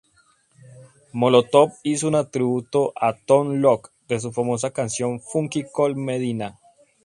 [1.13, 6.57] Molotov hizo un tributo a Tone loc de su famosa canción Funky cold medina